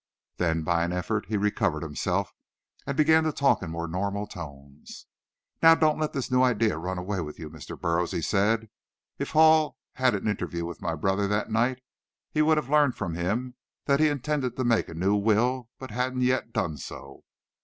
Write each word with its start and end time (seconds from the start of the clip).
Then, 0.37 0.63
by 0.63 0.83
an 0.83 0.91
effort, 0.91 1.27
he 1.27 1.37
recovered 1.37 1.83
himself, 1.83 2.33
and 2.87 2.97
began 2.97 3.23
to 3.23 3.31
talk 3.31 3.61
in 3.61 3.69
more 3.69 3.87
normal 3.87 4.25
tones. 4.25 5.05
"Now, 5.61 5.75
don't 5.75 5.99
let 5.99 6.11
this 6.11 6.31
new 6.31 6.41
idea 6.41 6.79
run 6.79 6.97
away 6.97 7.21
with 7.21 7.37
you, 7.37 7.51
Mr. 7.51 7.79
Burroughs," 7.79 8.09
he 8.11 8.19
said. 8.23 8.69
"If 9.19 9.29
Hall 9.33 9.77
had 9.97 10.15
an 10.15 10.27
interview 10.27 10.65
with 10.65 10.81
my 10.81 10.95
brother 10.95 11.27
that 11.27 11.51
night, 11.51 11.83
he 12.31 12.41
would 12.41 12.57
have 12.57 12.67
learned 12.67 12.95
from 12.95 13.13
him 13.13 13.53
that 13.85 13.99
he 13.99 14.07
intended 14.07 14.55
to 14.55 14.63
make 14.63 14.89
a 14.89 14.95
new 14.95 15.13
will, 15.15 15.69
but 15.77 15.91
hadn't 15.91 16.21
yet 16.21 16.51
done 16.51 16.77
so." 16.77 17.23